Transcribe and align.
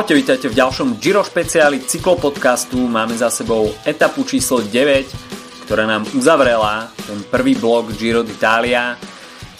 Čaute, 0.00 0.16
vítajte 0.16 0.48
v 0.48 0.56
ďalšom 0.56 0.96
Giro 0.96 1.20
špeciáli 1.20 1.84
cyklopodcastu. 1.84 2.88
Máme 2.88 3.12
za 3.20 3.28
sebou 3.28 3.68
etapu 3.84 4.24
číslo 4.24 4.64
9, 4.64 5.68
ktorá 5.68 5.84
nám 5.84 6.08
uzavrela 6.16 6.88
ten 7.04 7.20
prvý 7.28 7.52
blok 7.52 7.92
Giro 8.00 8.24
d'Italia. 8.24 8.96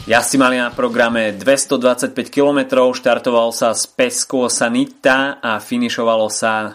Jazdci 0.09 0.41
mali 0.41 0.57
na 0.57 0.73
programe 0.73 1.37
225 1.37 2.33
km, 2.33 2.73
štartovalo 2.73 3.53
sa 3.53 3.77
z 3.77 3.85
Pesco 3.93 4.49
Sanita 4.49 5.45
a 5.45 5.61
finišovalo 5.61 6.33
sa 6.33 6.73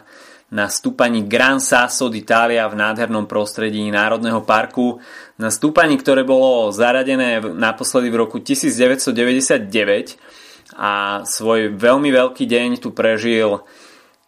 na 0.54 0.70
stúpaní 0.70 1.26
Gran 1.26 1.58
Sasso 1.58 2.06
d'Italia 2.06 2.70
v 2.70 2.78
nádhernom 2.78 3.26
prostredí 3.26 3.82
Národného 3.90 4.46
parku. 4.46 5.02
Na 5.42 5.50
stúpaní, 5.50 5.98
ktoré 5.98 6.22
bolo 6.22 6.70
zaradené 6.70 7.42
naposledy 7.42 8.14
v 8.14 8.30
roku 8.30 8.38
1999 8.38 10.45
a 10.76 11.24
svoj 11.24 11.74
veľmi 11.74 12.12
veľký 12.12 12.44
deň 12.44 12.84
tu 12.84 12.92
prežil 12.92 13.64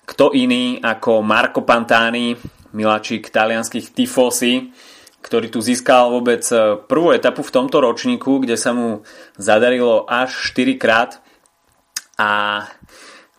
kto 0.08 0.32
iný 0.32 0.80
ako 0.80 1.20
Marco 1.20 1.68
Pantani, 1.68 2.32
miláčik 2.72 3.28
talianských 3.28 3.92
tifosi, 3.92 4.72
ktorý 5.20 5.52
tu 5.52 5.60
získal 5.60 6.08
vôbec 6.08 6.40
prvú 6.88 7.12
etapu 7.12 7.44
v 7.44 7.52
tomto 7.52 7.84
ročníku, 7.84 8.40
kde 8.40 8.56
sa 8.56 8.72
mu 8.72 9.04
zadarilo 9.36 10.08
až 10.08 10.32
4 10.56 10.80
krát 10.80 11.20
a 12.16 12.64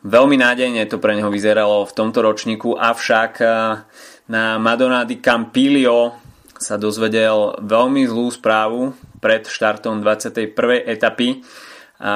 veľmi 0.04 0.36
nádejne 0.36 0.84
to 0.86 1.00
pre 1.00 1.16
neho 1.16 1.32
vyzeralo 1.32 1.88
v 1.88 1.96
tomto 1.96 2.20
ročníku, 2.20 2.76
avšak 2.76 3.32
eh, 3.40 3.50
na 4.28 4.60
Madonna 4.60 5.08
di 5.08 5.24
Campilio 5.24 6.20
sa 6.58 6.76
dozvedel 6.76 7.64
veľmi 7.64 8.04
zlú 8.04 8.28
správu 8.28 8.92
pred 9.22 9.46
štartom 9.48 10.04
21. 10.04 10.52
etapy, 10.84 11.40
a, 11.98 12.14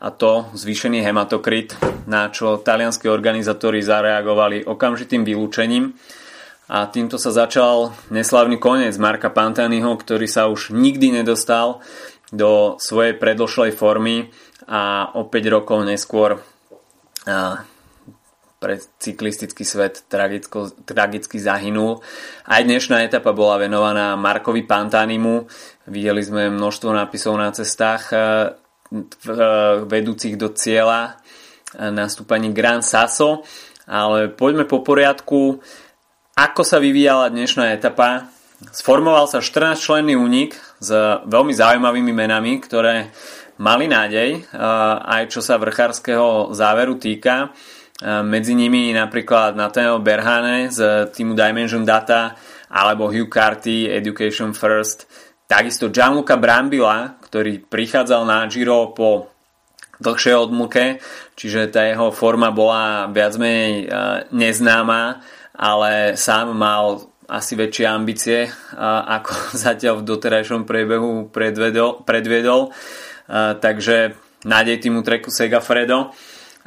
a 0.00 0.08
to 0.16 0.48
zvýšený 0.56 1.04
hematokrit, 1.04 1.76
na 2.08 2.32
čo 2.32 2.56
talianskí 2.60 3.08
organizátori 3.08 3.84
zareagovali 3.84 4.64
okamžitým 4.64 5.28
vylúčením 5.28 5.92
a 6.64 6.88
týmto 6.88 7.20
sa 7.20 7.28
začal 7.28 7.92
neslavný 8.08 8.56
koniec 8.56 8.96
Marka 8.96 9.28
Pantaniho, 9.28 9.92
ktorý 10.00 10.24
sa 10.24 10.48
už 10.48 10.72
nikdy 10.72 11.20
nedostal 11.20 11.84
do 12.32 12.80
svojej 12.80 13.20
predlošlej 13.20 13.76
formy 13.76 14.32
a 14.64 15.12
o 15.12 15.28
5 15.28 15.54
rokov 15.54 15.84
neskôr 15.84 16.40
a, 17.28 17.60
pre 18.56 18.80
cyklistický 18.80 19.60
svet 19.60 20.08
tragicko, 20.08 20.72
tragicky 20.88 21.36
zahynul. 21.36 22.00
Aj 22.48 22.64
dnešná 22.64 23.04
etapa 23.04 23.36
bola 23.36 23.60
venovaná 23.60 24.16
Markovi 24.16 24.64
Pantanimu. 24.64 25.44
Videli 25.92 26.24
sme 26.24 26.48
množstvo 26.48 26.96
nápisov 26.96 27.36
na 27.36 27.52
cestách 27.52 28.08
vedúcich 29.88 30.38
do 30.38 30.54
cieľa 30.54 31.18
na 31.74 32.06
stúpaní 32.06 32.54
Gran 32.54 32.80
Sasso. 32.80 33.42
Ale 33.84 34.32
poďme 34.32 34.64
po 34.64 34.80
poriadku. 34.80 35.60
Ako 36.34 36.62
sa 36.64 36.80
vyvíjala 36.80 37.28
dnešná 37.28 37.76
etapa? 37.76 38.32
Sformoval 38.72 39.28
sa 39.28 39.44
14-členný 39.44 40.16
únik 40.16 40.56
s 40.80 40.88
veľmi 41.28 41.52
zaujímavými 41.52 42.16
menami, 42.16 42.64
ktoré 42.64 43.12
mali 43.60 43.86
nádej, 43.86 44.50
aj 45.04 45.30
čo 45.30 45.44
sa 45.44 45.60
vrchárskeho 45.60 46.56
záveru 46.56 46.96
týka. 46.96 47.52
Medzi 48.02 48.56
nimi 48.56 48.90
napríklad 48.90 49.54
Nathaniel 49.54 50.02
Berhane 50.02 50.72
z 50.72 51.12
týmu 51.14 51.36
Dimension 51.36 51.86
Data 51.86 52.34
alebo 52.72 53.06
Hugh 53.12 53.30
Carty 53.30 53.86
Education 53.86 54.50
First 54.50 55.06
Takisto 55.46 55.92
Gianluca 55.92 56.34
Brambila, 56.40 57.20
ktorý 57.34 57.66
prichádzal 57.66 58.30
na 58.30 58.46
Giro 58.46 58.94
po 58.94 59.26
dlhšej 59.98 60.34
odmlke, 60.38 61.02
čiže 61.34 61.66
tá 61.66 61.82
jeho 61.82 62.14
forma 62.14 62.54
bola 62.54 63.10
viac 63.10 63.34
menej 63.34 63.72
e, 63.74 63.86
neznáma, 64.30 65.18
ale 65.58 66.14
sám 66.14 66.54
mal 66.54 67.10
asi 67.26 67.58
väčšie 67.58 67.90
ambície, 67.90 68.46
e, 68.46 68.50
ako 69.18 69.34
zatiaľ 69.66 69.98
v 69.98 70.06
doterajšom 70.14 70.62
priebehu 70.62 71.34
predvedol, 71.34 72.06
predviedol. 72.06 72.70
E, 72.70 73.58
takže 73.58 74.14
nádej 74.46 74.78
týmu 74.78 75.02
treku 75.02 75.34
Segafredo 75.34 76.14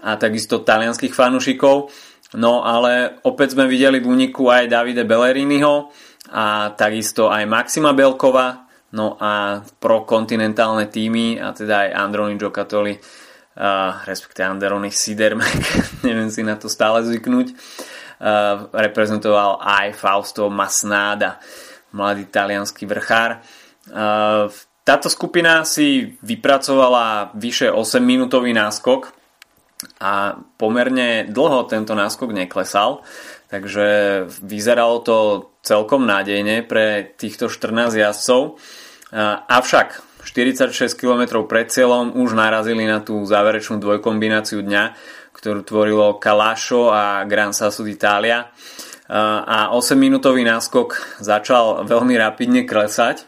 a 0.03 0.19
takisto 0.19 0.67
talianských 0.67 1.15
fanúšikov. 1.15 1.95
No 2.35 2.67
ale 2.67 3.23
opäť 3.23 3.55
sme 3.55 3.71
videli 3.71 4.03
v 4.03 4.11
úniku 4.11 4.51
aj 4.51 4.67
Davide 4.67 5.07
Belleriniho 5.07 5.95
a 6.35 6.75
takisto 6.75 7.31
aj 7.31 7.47
Maxima 7.47 7.95
Belkova, 7.95 8.66
No 8.95 9.19
a 9.19 9.59
pro 9.83 10.07
kontinentálne 10.07 10.87
týmy, 10.87 11.43
a 11.43 11.51
teda 11.51 11.87
aj 11.87 11.89
Androni 11.91 12.39
Giocattoli, 12.39 12.95
uh, 12.95 13.99
respektíve 14.07 14.47
Androni 14.47 14.95
Sidermek, 14.95 15.59
neviem 16.07 16.31
si 16.31 16.39
na 16.39 16.55
to 16.55 16.71
stále 16.71 17.03
zvyknúť, 17.03 17.47
uh, 17.51 18.71
reprezentoval 18.71 19.59
aj 19.59 19.91
Fausto 19.91 20.47
Masnada, 20.47 21.43
mladý 21.91 22.31
talianský 22.31 22.87
vrchár. 22.87 23.43
Uh, 23.91 24.47
táto 24.87 25.11
skupina 25.11 25.67
si 25.67 26.15
vypracovala 26.23 27.35
vyše 27.35 27.67
8-minútový 27.67 28.55
náskok 28.55 29.11
a 29.99 30.39
pomerne 30.55 31.27
dlho 31.27 31.67
tento 31.67 31.91
náskok 31.91 32.31
neklesal, 32.31 33.03
takže 33.47 33.87
vyzeralo 34.43 35.03
to 35.03 35.17
celkom 35.63 36.07
nádejne 36.07 36.63
pre 36.67 37.15
týchto 37.15 37.47
14 37.51 37.95
jazdcov. 37.95 38.59
Avšak 39.47 40.03
46 40.27 40.99
km 40.99 41.47
pred 41.47 41.71
cieľom 41.71 42.11
už 42.19 42.35
narazili 42.35 42.83
na 42.83 42.99
tú 42.99 43.23
záverečnú 43.23 43.79
dvojkombináciu 43.79 44.59
dňa, 44.59 44.83
ktorú 45.31 45.63
tvorilo 45.63 46.19
Kalašo 46.19 46.91
a 46.91 47.23
Gran 47.23 47.55
Sasso 47.55 47.87
d'Italia. 47.87 48.51
A 49.07 49.71
8-minútový 49.71 50.43
náskok 50.43 51.23
začal 51.23 51.87
veľmi 51.87 52.19
rapidne 52.19 52.67
klesať. 52.67 53.23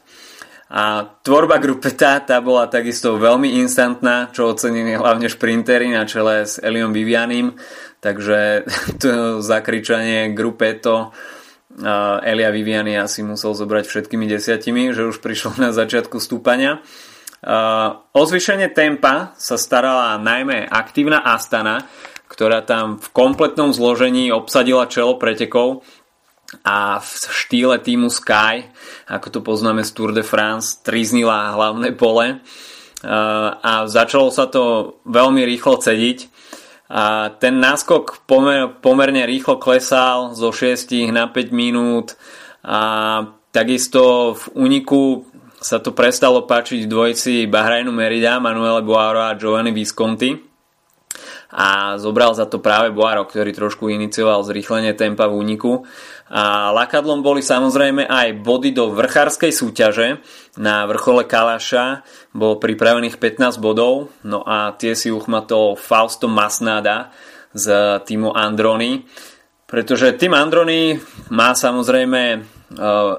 A 0.69 1.01
tvorba 1.25 1.57
grupeta 1.57 2.21
tá 2.21 2.37
bola 2.45 2.69
takisto 2.69 3.17
veľmi 3.17 3.57
instantná, 3.65 4.29
čo 4.29 4.53
ocenili 4.53 4.93
hlavne 4.93 5.25
šprintery 5.25 5.89
na 5.89 6.05
čele 6.05 6.45
s 6.45 6.61
Eliom 6.61 6.93
Vivianim. 6.93 7.57
Takže 7.97 8.69
to 9.01 9.41
zakričanie 9.41 10.31
grupeto 10.37 11.09
Elia 12.23 12.51
Viviani 12.51 12.97
asi 12.97 13.23
musel 13.23 13.55
zobrať 13.55 13.87
všetkými 13.87 14.25
desiatimi, 14.27 14.91
že 14.91 15.07
už 15.07 15.23
prišlo 15.23 15.57
na 15.61 15.69
začiatku 15.71 16.19
stúpania. 16.19 16.83
O 18.11 18.21
zvýšenie 18.25 18.73
tempa 18.75 19.31
sa 19.39 19.55
starala 19.55 20.19
najmä 20.19 20.67
aktívna 20.67 21.23
Astana, 21.23 21.87
ktorá 22.27 22.61
tam 22.67 22.99
v 22.99 23.07
kompletnom 23.15 23.71
zložení 23.71 24.29
obsadila 24.29 24.91
čelo 24.91 25.15
pretekov 25.15 25.87
a 26.65 26.97
v 26.97 27.09
štýle 27.29 27.77
týmu 27.77 28.09
Sky, 28.09 28.65
ako 29.05 29.27
to 29.29 29.39
poznáme 29.45 29.85
z 29.85 29.91
Tour 29.93 30.11
de 30.17 30.25
France, 30.25 30.81
triznila 30.81 31.53
hlavné 31.53 31.93
pole. 31.93 32.41
A 33.63 33.87
začalo 33.87 34.33
sa 34.33 34.49
to 34.49 34.97
veľmi 35.05 35.45
rýchlo 35.45 35.79
cediť. 35.79 36.27
A 36.89 37.29
ten 37.37 37.61
náskok 37.61 38.25
pomer, 38.25 38.65
pomerne 38.81 39.29
rýchlo 39.29 39.61
klesal 39.61 40.33
zo 40.33 40.49
6 40.49 41.13
na 41.13 41.29
5 41.29 41.53
minút. 41.53 42.17
A 42.65 43.29
takisto 43.53 44.33
v 44.35 44.43
úniku 44.57 45.29
sa 45.61 45.77
to 45.77 45.93
prestalo 45.93 46.49
páčiť 46.49 46.87
v 46.87 46.91
dvojici 46.91 47.33
Bahrajnu 47.45 47.93
Merida, 47.93 48.41
Manuele 48.41 48.81
Boaro 48.81 49.21
a 49.21 49.37
Giovanni 49.37 49.69
Visconti. 49.69 50.33
A 51.49 51.97
zobral 51.97 52.37
za 52.37 52.45
to 52.45 52.61
práve 52.61 52.93
Boaro, 52.93 53.25
ktorý 53.25 53.49
trošku 53.53 53.89
inicioval 53.89 54.45
zrýchlenie 54.45 54.93
tempa 54.93 55.25
v 55.25 55.37
úniku 55.39 55.81
a 56.29 56.69
lakadlom 56.69 57.25
boli 57.25 57.41
samozrejme 57.41 58.05
aj 58.05 58.45
body 58.45 58.69
do 58.69 58.93
vrchárskej 58.93 59.49
súťaže. 59.49 60.21
Na 60.61 60.85
vrchole 60.85 61.25
Kalaša 61.25 62.05
bolo 62.37 62.61
pripravených 62.61 63.17
15 63.17 63.57
bodov, 63.57 64.13
no 64.21 64.45
a 64.45 64.77
tie 64.77 64.93
si 64.93 65.09
uchmatol 65.09 65.73
Fausto 65.73 66.29
Masnada 66.29 67.09
z 67.49 67.97
týmu 68.05 68.37
Androny. 68.37 69.09
Pretože 69.65 70.17
tým 70.17 70.37
Androny 70.37 70.97
má 71.33 71.53
samozrejme 71.53 72.21
e, 72.33 72.39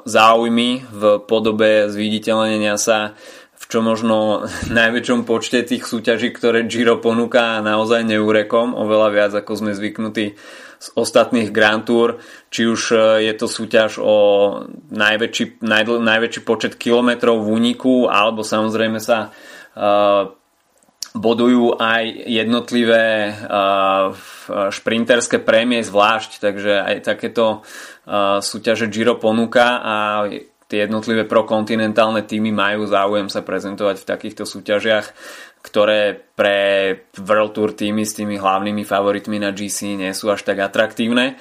záujmy 0.06 0.71
v 0.87 1.03
podobe 1.27 1.91
zviditeľnenia 1.91 2.75
sa 2.75 3.15
v 3.61 3.65
čo 3.69 3.85
možno 3.85 4.49
najväčšom 4.81 5.29
počte 5.29 5.61
tých 5.61 5.85
súťaží, 5.85 6.33
ktoré 6.33 6.65
Giro 6.65 6.97
ponúka 6.99 7.61
naozaj 7.61 8.09
neúrekom, 8.09 8.73
oveľa 8.73 9.09
viac 9.12 9.33
ako 9.37 9.53
sme 9.53 9.77
zvyknutí 9.77 10.41
z 10.81 10.89
ostatných 10.97 11.53
Grand 11.53 11.85
Tour, 11.85 12.25
či 12.49 12.65
už 12.65 12.97
e, 12.97 13.29
je 13.29 13.33
to 13.37 13.45
súťaž 13.45 14.01
o 14.01 14.17
najväčší, 14.89 15.61
najdl, 15.61 16.01
najväčší 16.01 16.41
počet 16.41 16.81
kilometrov 16.81 17.45
v 17.45 17.53
úniku, 17.53 18.09
alebo 18.09 18.41
samozrejme 18.41 18.97
sa 18.97 19.29
uh, 19.29 20.33
bodujú 21.13 21.77
aj 21.77 22.03
jednotlivé 22.33 23.29
uh, 23.29 24.17
šprinterské 24.73 25.37
prémie 25.45 25.85
zvlášť, 25.85 26.41
takže 26.41 26.73
aj 26.81 26.97
takéto 27.05 27.61
súťaže 28.41 28.91
Giro 28.91 29.15
ponúka 29.21 29.79
a 29.79 29.95
tie 30.70 30.87
jednotlivé 30.87 31.26
prokontinentálne 31.26 32.22
týmy 32.22 32.55
majú 32.55 32.87
záujem 32.87 33.26
sa 33.26 33.43
prezentovať 33.43 34.06
v 34.06 34.08
takýchto 34.08 34.46
súťažiach. 34.46 35.06
ktoré 35.61 36.17
pre 36.17 36.56
World 37.20 37.52
Tour 37.52 37.76
týmy 37.76 38.08
s 38.08 38.17
tými 38.17 38.40
hlavnými 38.40 38.81
favoritmi 38.81 39.37
na 39.37 39.52
GC 39.52 40.00
nie 40.00 40.17
sú 40.17 40.32
až 40.32 40.46
tak 40.46 40.56
atraktívne. 40.62 41.37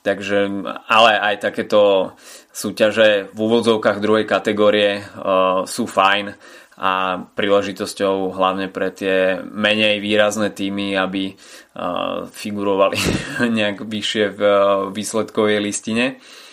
Takže, 0.00 0.48
ale 0.88 1.20
aj 1.20 1.44
takéto 1.44 2.14
súťaže 2.48 3.28
v 3.28 3.38
úvodzovkách 3.38 4.00
druhej 4.00 4.24
kategórie 4.24 5.04
uh, 5.04 5.68
sú 5.68 5.84
fajn 5.84 6.32
a 6.80 7.20
príležitosťou 7.28 8.32
hlavne 8.32 8.72
pre 8.72 8.88
tie 8.94 9.42
menej 9.42 10.00
výrazné 10.00 10.48
týmy, 10.48 10.96
aby 10.96 11.34
uh, 11.34 12.24
figurovali 12.30 12.96
nejak 13.58 13.84
vyššie 13.84 14.24
v 14.32 14.40
uh, 14.40 14.56
výsledkovej 14.94 15.60
listine. 15.60 16.16
Uh, 16.16 16.47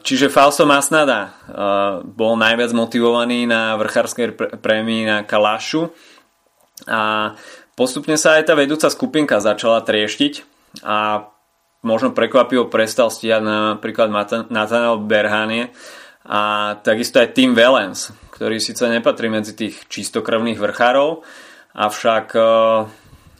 čiže 0.00 0.32
Fausto 0.32 0.64
Masnada 0.64 1.36
bol 2.04 2.34
najviac 2.40 2.72
motivovaný 2.72 3.44
na 3.44 3.76
vrchárskej 3.76 4.60
prémii 4.60 5.04
na 5.04 5.18
Kalašu 5.28 5.92
a 6.88 7.32
postupne 7.76 8.16
sa 8.16 8.40
aj 8.40 8.48
tá 8.48 8.54
vedúca 8.56 8.88
skupinka 8.88 9.38
začala 9.44 9.84
trieštiť 9.84 10.32
a 10.82 11.28
možno 11.84 12.16
prekvapivo 12.16 12.72
prestal 12.72 13.12
stíhať 13.12 13.44
napríklad 13.44 14.08
Nathaniel 14.48 15.04
Berhanie 15.04 15.70
a 16.24 16.74
takisto 16.80 17.20
aj 17.20 17.36
Tim 17.36 17.52
Wellens, 17.52 18.08
ktorý 18.32 18.56
síce 18.56 18.88
nepatrí 18.88 19.28
medzi 19.28 19.52
tých 19.52 19.84
čistokrvných 19.92 20.56
vrchárov, 20.56 21.20
avšak 21.76 22.26
e, 22.32 22.42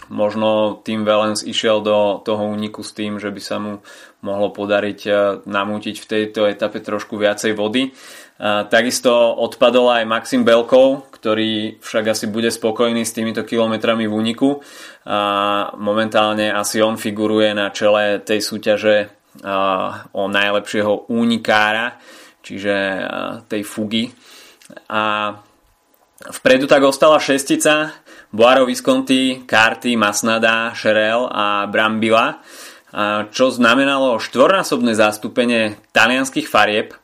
možno 0.09 0.81
Tim 0.83 1.05
Wellens 1.05 1.45
išiel 1.45 1.81
do 1.85 2.21
toho 2.25 2.45
úniku 2.49 2.83
s 2.83 2.93
tým, 2.93 3.21
že 3.21 3.31
by 3.31 3.41
sa 3.41 3.57
mu 3.61 3.81
mohlo 4.25 4.51
podariť 4.51 5.01
e, 5.07 5.11
namútiť 5.45 5.97
v 6.01 6.09
tejto 6.09 6.49
etape 6.49 6.81
trošku 6.81 7.21
viacej 7.21 7.53
vody. 7.55 7.93
A 8.41 8.67
takisto 8.67 9.15
odpadol 9.15 10.03
aj 10.03 10.11
Maxim 10.11 10.43
Belkov, 10.43 11.13
ktorý 11.15 11.79
však 11.79 12.05
asi 12.11 12.27
bude 12.27 12.51
spokojný 12.51 13.07
s 13.07 13.15
týmito 13.15 13.47
kilometrami 13.47 14.11
v 14.11 14.17
úniku. 14.17 14.59
A 15.07 15.71
momentálne 15.79 16.51
asi 16.51 16.83
on 16.83 16.99
figuruje 16.99 17.55
na 17.55 17.71
čele 17.71 18.19
tej 18.27 18.43
súťaže 18.43 18.97
o 20.15 20.25
najlepšieho 20.31 21.11
únikára, 21.11 21.99
čiže 22.43 22.75
tej 23.51 23.63
fugy 23.67 24.11
a 24.89 25.35
vpredu 26.41 26.65
tak 26.67 26.83
ostala 26.83 27.21
šestica 27.21 27.93
Boaro 28.35 28.67
Visconti, 28.67 29.47
Carty, 29.47 29.95
Masnada, 29.95 30.75
Sherel 30.75 31.31
a 31.31 31.71
Brambila, 31.71 32.43
čo 33.31 33.55
znamenalo 33.55 34.19
štvornásobné 34.19 34.99
zastúpenie 34.99 35.79
talianských 35.95 36.51
farieb, 36.51 36.99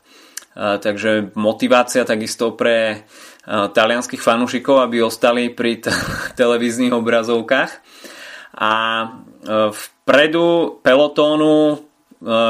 takže 0.55 1.31
motivácia 1.39 2.03
takisto 2.03 2.51
pre 2.59 3.07
talianských 3.47 4.19
fanúšikov, 4.19 4.83
aby 4.83 4.99
ostali 4.99 5.47
pri 5.47 5.79
t- 5.79 5.95
televíznych 6.39 6.91
obrazovkách. 6.91 7.71
A 8.59 8.71
vpredu 9.71 10.83
pelotónu 10.83 11.79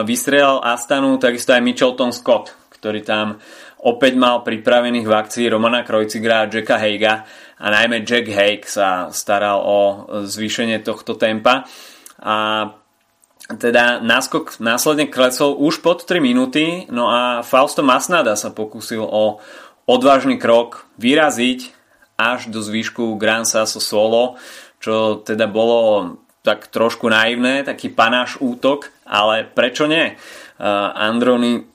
vystrelal 0.09 0.65
Astanu 0.65 1.21
takisto 1.21 1.53
aj 1.53 1.61
Mitchelton 1.61 2.11
Scott, 2.11 2.49
ktorý 2.73 3.05
tam 3.05 3.37
opäť 3.81 4.13
mal 4.17 4.45
pripravených 4.45 5.05
v 5.07 5.13
akcii 5.13 5.45
Romana 5.49 5.81
Krojcigra 5.85 6.45
a 6.45 6.49
Jacka 6.49 6.77
Heiga 6.77 7.25
a 7.61 7.65
najmä 7.69 8.01
Jack 8.01 8.25
Haig 8.33 8.65
sa 8.65 9.13
staral 9.13 9.61
o 9.61 9.79
zvýšenie 10.25 10.81
tohto 10.81 11.13
tempa 11.13 11.69
a 12.17 12.69
teda 13.51 14.01
náskok 14.01 14.57
následne 14.63 15.11
klesol 15.11 15.53
už 15.59 15.85
pod 15.85 16.07
3 16.07 16.23
minúty, 16.23 16.89
no 16.89 17.11
a 17.11 17.45
Fausto 17.45 17.85
Masnada 17.85 18.33
sa 18.33 18.49
pokúsil 18.49 19.03
o 19.05 19.37
odvážny 19.85 20.41
krok 20.41 20.87
vyraziť 20.97 21.69
až 22.17 22.49
do 22.49 22.61
zvýšku 22.61 23.17
Grand 23.17 23.45
Sasso 23.45 23.81
Solo, 23.81 24.41
čo 24.81 25.21
teda 25.21 25.45
bolo 25.45 26.15
tak 26.41 26.69
trošku 26.73 27.05
naivné, 27.09 27.61
taký 27.61 27.93
panáš 27.93 28.41
útok, 28.41 28.89
ale 29.05 29.45
prečo 29.45 29.85
nie? 29.85 30.17
Uh, 30.57 30.89
Androni 30.97 31.65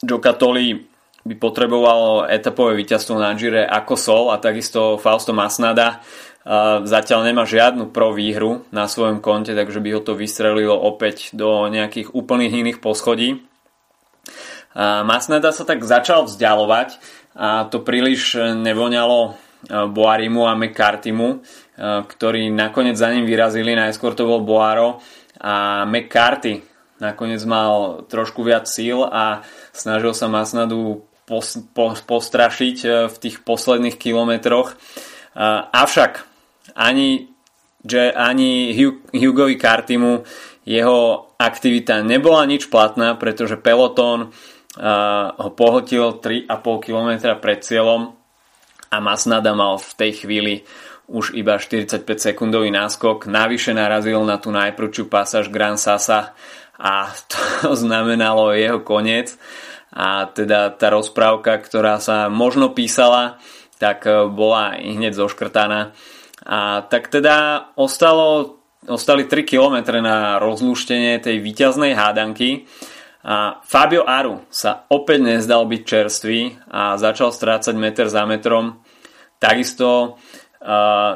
Giocattoli 0.00 0.87
by 1.28 1.34
potrebovalo 1.36 2.24
etapové 2.24 2.72
víťazstvo 2.80 3.20
na 3.20 3.36
Gire 3.36 3.68
ako 3.68 3.94
Sol 4.00 4.24
a 4.32 4.40
takisto 4.40 4.96
Fausto 4.96 5.36
Masnada 5.36 6.00
zatiaľ 6.88 7.28
nemá 7.28 7.44
žiadnu 7.44 7.92
pro 7.92 8.16
výhru 8.16 8.64
na 8.72 8.88
svojom 8.88 9.20
konte, 9.20 9.52
takže 9.52 9.84
by 9.84 9.92
ho 9.92 10.00
to 10.00 10.16
vystrelilo 10.16 10.72
opäť 10.72 11.36
do 11.36 11.68
nejakých 11.68 12.16
úplných 12.16 12.64
iných 12.64 12.78
poschodí. 12.80 13.44
Masnada 14.78 15.52
sa 15.52 15.68
tak 15.68 15.84
začal 15.84 16.24
vzdialovať 16.24 16.96
a 17.36 17.68
to 17.68 17.84
príliš 17.84 18.40
nevoňalo 18.40 19.36
Boarimu 19.68 20.48
a 20.48 20.56
McCarthymu, 20.56 21.44
ktorí 22.08 22.48
nakoniec 22.48 22.96
za 22.96 23.12
ním 23.12 23.28
vyrazili. 23.28 23.76
Najskôr 23.76 24.16
to 24.16 24.24
bol 24.24 24.40
Boaro 24.40 25.04
a 25.36 25.84
McCarthy 25.84 26.64
nakoniec 26.98 27.42
mal 27.46 28.02
trošku 28.10 28.42
viac 28.42 28.66
síl 28.66 29.06
a 29.06 29.46
snažil 29.70 30.14
sa 30.14 30.26
Masnadu 30.26 31.06
pos, 31.28 31.60
po, 31.76 31.92
postrašiť 31.92 32.76
e, 32.82 32.88
v 33.12 33.16
tých 33.20 33.44
posledných 33.44 34.00
kilometroch. 34.00 34.74
Avšak 35.70 36.26
ani, 36.74 37.30
že 37.86 38.10
ani 38.10 38.74
Hugovi 39.14 39.54
Kartimu 39.54 40.26
jeho 40.66 41.30
aktivita 41.38 42.02
nebola 42.02 42.42
nič 42.42 42.66
platná, 42.66 43.14
pretože 43.14 43.54
pelotón 43.54 44.34
ho 45.38 45.50
pohltil 45.54 46.18
3,5 46.18 46.50
km 46.82 47.10
pred 47.38 47.62
cieľom 47.62 48.18
a 48.90 48.96
Masnada 48.98 49.54
mal 49.54 49.78
v 49.78 49.92
tej 49.94 50.12
chvíli 50.24 50.54
už 51.08 51.32
iba 51.32 51.56
45 51.56 52.04
sekundový 52.04 52.68
náskok. 52.68 53.26
Navyše 53.32 53.72
narazil 53.72 54.20
na 54.28 54.36
tú 54.36 54.52
najprvšiu 54.52 55.08
pasáž 55.08 55.48
Gran 55.48 55.80
Sasa 55.80 56.36
a 56.76 57.08
to 57.62 57.72
znamenalo 57.74 58.52
jeho 58.52 58.84
koniec 58.84 59.34
a 59.92 60.28
teda 60.28 60.74
tá 60.76 60.92
rozprávka, 60.92 61.56
ktorá 61.60 61.98
sa 61.98 62.28
možno 62.28 62.72
písala, 62.76 63.40
tak 63.80 64.04
e, 64.04 64.26
bola 64.28 64.76
hneď 64.76 65.16
zoškrtaná. 65.16 65.96
A 66.44 66.84
tak 66.86 67.08
teda 67.08 67.70
ostalo, 67.74 68.60
ostali 68.86 69.24
3 69.24 69.44
km 69.44 69.76
na 70.00 70.38
rozlúštenie 70.38 71.18
tej 71.20 71.40
výťaznej 71.40 71.92
hádanky 71.96 72.68
a 73.28 73.60
Fabio 73.66 74.06
Aru 74.06 74.46
sa 74.48 74.86
opäť 74.88 75.20
nezdal 75.20 75.66
byť 75.66 75.82
čerstvý 75.82 76.40
a 76.70 76.96
začal 76.96 77.34
strácať 77.34 77.74
meter 77.74 78.06
za 78.06 78.22
metrom. 78.24 78.80
Takisto 79.42 80.16
uh, 80.62 81.12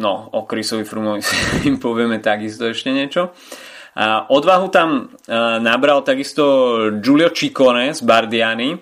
no, 0.00 0.12
o 0.32 0.40
Chrisovi 0.48 0.82
Frumovi 0.88 1.22
im 1.68 1.76
povieme 1.76 2.18
takisto 2.24 2.66
ešte 2.66 2.90
niečo. 2.90 3.36
A 3.92 4.24
odvahu 4.32 4.72
tam 4.72 5.12
nabral 5.60 6.00
takisto 6.00 6.44
Giulio 7.00 7.28
Ciccone 7.28 7.92
z 7.92 8.00
Bardiani. 8.00 8.80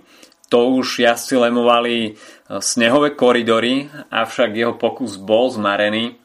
To 0.50 0.74
už 0.74 1.06
jazdci 1.06 1.38
lemovali 1.38 2.10
e, 2.10 2.12
snehové 2.58 3.14
koridory, 3.14 3.86
avšak 4.10 4.50
jeho 4.50 4.74
pokus 4.74 5.14
bol 5.14 5.46
zmarený. 5.46 6.18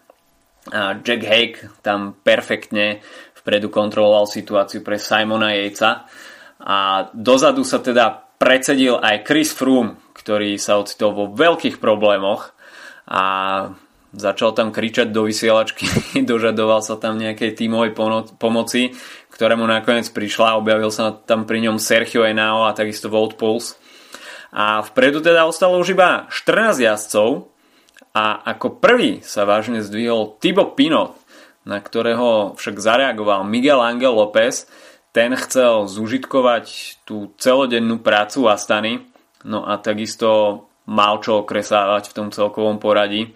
A 0.74 0.98
Jack 0.98 1.22
Hake 1.22 1.58
tam 1.86 2.18
perfektne 2.26 3.06
vpredu 3.38 3.70
kontroloval 3.70 4.26
situáciu 4.26 4.82
pre 4.82 4.98
Simona 4.98 5.54
Jejca. 5.54 6.10
A 6.66 7.06
dozadu 7.14 7.62
sa 7.62 7.78
teda 7.78 8.26
predsedil 8.42 8.98
aj 8.98 9.22
Chris 9.30 9.54
Froome, 9.54 10.02
ktorý 10.18 10.58
sa 10.58 10.82
ocitol 10.82 11.14
vo 11.14 11.26
veľkých 11.30 11.78
problémoch 11.78 12.58
a 13.06 13.24
začal 14.16 14.56
tam 14.56 14.72
kričať 14.72 15.12
do 15.12 15.28
vysielačky, 15.28 15.86
dožadoval 16.30 16.80
sa 16.82 16.96
tam 16.96 17.20
nejakej 17.20 17.54
tímovej 17.56 17.92
pomoci, 18.40 18.96
ktorému 19.36 19.68
nakoniec 19.68 20.08
prišla, 20.10 20.56
objavil 20.58 20.90
sa 20.90 21.12
tam 21.12 21.44
pri 21.44 21.68
ňom 21.68 21.78
Sergio 21.78 22.24
Enao 22.24 22.66
a 22.66 22.76
takisto 22.76 23.12
Wout 23.12 23.36
Pouls. 23.36 23.76
A 24.56 24.80
vpredu 24.80 25.20
teda 25.20 25.44
ostalo 25.44 25.76
už 25.84 26.00
iba 26.00 26.32
14 26.32 26.80
jazdcov 26.80 27.52
a 28.16 28.40
ako 28.56 28.80
prvý 28.80 29.20
sa 29.20 29.44
vážne 29.44 29.84
zdvihol 29.84 30.40
Thibaut 30.40 30.80
Pinot, 30.80 31.20
na 31.68 31.84
ktorého 31.84 32.56
však 32.56 32.80
zareagoval 32.80 33.44
Miguel 33.44 33.84
Angel 33.84 34.16
López. 34.16 34.72
Ten 35.12 35.36
chcel 35.36 35.92
zužitkovať 35.92 36.66
tú 37.04 37.36
celodennú 37.36 38.00
prácu 38.00 38.48
Astany, 38.48 39.04
no 39.44 39.68
a 39.68 39.76
takisto 39.84 40.64
mal 40.88 41.20
čo 41.20 41.44
okresávať 41.44 42.14
v 42.14 42.16
tom 42.16 42.28
celkovom 42.32 42.80
poradí. 42.80 43.36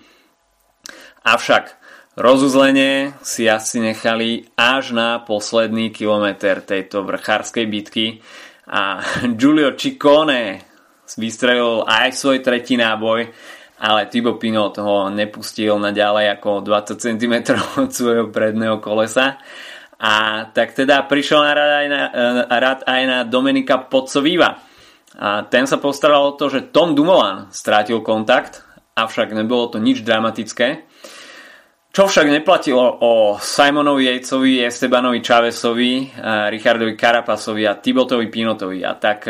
Avšak 1.30 1.78
rozuzlenie 2.18 3.14
si 3.22 3.46
asi 3.46 3.78
nechali 3.78 4.50
až 4.58 4.98
na 4.98 5.22
posledný 5.22 5.94
kilometr 5.94 6.66
tejto 6.66 7.06
vrchárskej 7.06 7.70
bitky 7.70 8.06
a 8.66 9.06
Giulio 9.38 9.78
Ciccone 9.78 10.58
vystrelil 11.22 11.86
aj 11.86 12.18
svoj 12.18 12.42
tretí 12.42 12.82
náboj, 12.82 13.30
ale 13.78 14.10
Thibaut 14.10 14.42
Pinot 14.42 14.82
ho 14.82 15.14
nepustil 15.14 15.78
na 15.78 15.94
ďalej 15.94 16.42
ako 16.42 16.66
20 16.66 16.98
cm 16.98 17.36
od 17.86 17.94
svojho 17.94 18.34
predného 18.34 18.82
kolesa. 18.82 19.38
A 20.02 20.48
tak 20.50 20.74
teda 20.74 21.06
prišiel 21.06 21.46
na 21.46 21.54
rad 21.54 21.72
aj 21.78 21.88
na, 21.94 22.02
rad 22.58 22.80
aj 22.90 23.02
na 23.06 23.20
Dominika 23.22 23.78
Podcovíva. 23.78 24.58
A 25.20 25.46
ten 25.46 25.70
sa 25.70 25.78
postaral 25.78 26.26
o 26.26 26.34
to, 26.34 26.50
že 26.50 26.74
Tom 26.74 26.98
Dumoulin 26.98 27.54
strátil 27.54 28.02
kontakt 28.02 28.66
avšak 29.00 29.32
nebolo 29.32 29.72
to 29.72 29.78
nič 29.80 30.04
dramatické. 30.04 30.89
Čo 31.90 32.06
však 32.06 32.30
neplatilo 32.30 33.02
o 33.02 33.42
Simonovi 33.42 34.06
Yatesovi, 34.06 34.62
Estebanovi 34.62 35.26
Chavesovi, 35.26 36.06
Richardovi 36.54 36.94
Karapasovi 36.94 37.66
a 37.66 37.82
Tibotovi 37.82 38.30
Pinotovi. 38.30 38.86
A 38.86 38.94
tak 38.94 39.26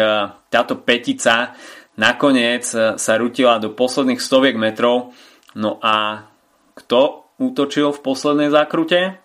táto 0.51 0.73
petica 0.83 1.55
nakoniec 1.95 2.67
sa 2.99 3.13
rutila 3.15 3.63
do 3.63 3.71
posledných 3.71 4.19
stoviek 4.19 4.59
metrov. 4.59 5.15
No 5.55 5.79
a 5.79 6.27
kto 6.75 7.31
útočil 7.39 7.95
v 7.95 8.03
poslednej 8.03 8.51
zákrute? 8.51 9.15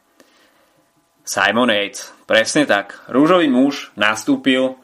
Simon 1.26 1.74
Yates. 1.74 2.14
Presne 2.30 2.70
tak. 2.70 3.02
Rúžový 3.10 3.50
muž 3.50 3.90
nastúpil 3.98 4.78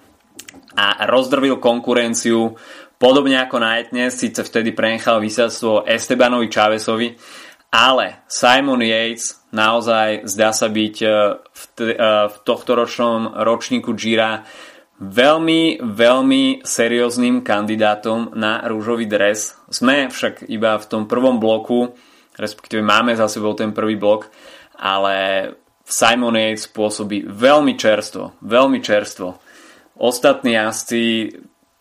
a 0.75 1.07
rozdrvil 1.07 1.63
konkurenciu 1.63 2.59
podobne 2.99 3.41
ako 3.41 3.57
na 3.63 3.79
etne, 3.79 4.11
síce 4.11 4.43
vtedy 4.43 4.75
prenechal 4.75 5.23
výsadstvo 5.23 5.89
Estebanovi 5.89 6.51
Chavesovi, 6.53 7.15
ale 7.71 8.27
Simon 8.27 8.83
Yates 8.83 9.47
naozaj 9.55 10.27
zdá 10.27 10.51
sa 10.51 10.67
byť 10.67 10.97
e, 11.03 11.09
v, 11.39 11.65
t- 11.79 11.95
e, 11.95 12.09
v 12.27 12.37
tohto 12.43 12.75
ročnom 12.75 13.31
ročníku 13.35 13.95
Gira 13.95 14.43
veľmi, 15.01 15.81
veľmi 15.81 16.67
serióznym 16.67 17.41
kandidátom 17.41 18.35
na 18.37 18.67
rúžový 18.67 19.07
dres. 19.07 19.57
Sme 19.71 20.11
však 20.11 20.51
iba 20.51 20.77
v 20.77 20.89
tom 20.91 21.03
prvom 21.07 21.39
bloku, 21.39 21.95
respektíve 22.37 22.83
máme 22.85 23.15
za 23.15 23.31
sebou 23.31 23.55
ten 23.55 23.71
prvý 23.71 23.97
blok, 23.97 24.29
ale 24.77 25.49
Simon 25.87 26.37
Yates 26.37 26.71
pôsobí 26.71 27.27
veľmi 27.27 27.75
čerstvo, 27.79 28.39
veľmi 28.45 28.79
čerstvo. 28.83 29.39
Ostatní 30.01 30.55
jazdci 30.57 31.33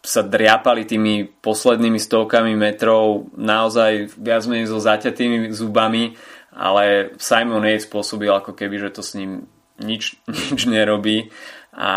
sa 0.10 0.26
driapali 0.26 0.90
tými 0.90 1.30
poslednými 1.30 2.02
stovkami 2.02 2.58
metrov 2.58 3.30
naozaj 3.38 4.18
viac 4.18 4.42
menej 4.50 4.74
so 4.74 4.82
zaťatými 4.82 5.54
zubami, 5.54 6.18
ale 6.50 7.14
Simon 7.22 7.62
Yates 7.62 7.86
spôsobil 7.86 8.34
ako 8.34 8.58
keby, 8.58 8.90
že 8.90 8.90
to 8.90 9.06
s 9.06 9.14
ním 9.14 9.46
nič, 9.78 10.18
nič 10.50 10.66
nerobí 10.66 11.30
a 11.78 11.94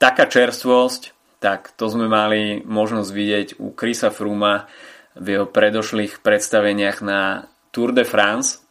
taká 0.00 0.24
čerstvosť, 0.24 1.12
tak 1.44 1.76
to 1.76 1.84
sme 1.92 2.08
mali 2.08 2.64
možnosť 2.64 3.10
vidieť 3.12 3.48
u 3.60 3.76
Chrisa 3.76 4.08
Fruma 4.08 4.64
v 5.20 5.36
jeho 5.36 5.46
predošlých 5.46 6.24
predstaveniach 6.24 7.04
na 7.04 7.44
Tour 7.76 7.92
de 7.92 8.08
France 8.08 8.64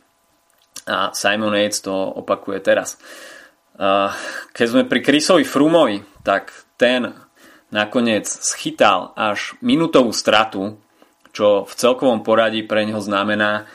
a 0.89 1.13
Simon 1.13 1.53
Yates 1.53 1.85
to 1.85 1.93
opakuje 1.93 2.57
teraz. 2.65 2.97
Keď 4.49 4.65
sme 4.65 4.89
pri 4.89 5.05
Chrisovi 5.05 5.45
Frumovi, 5.45 6.01
tak 6.25 6.49
ten 6.75 7.13
nakoniec 7.73 8.29
schytal 8.29 9.11
až 9.17 9.57
minútovú 9.65 10.13
stratu, 10.13 10.77
čo 11.33 11.65
v 11.65 11.73
celkovom 11.73 12.21
poradí 12.21 12.61
pre 12.61 12.85
neho 12.85 13.01
znamená, 13.01 13.65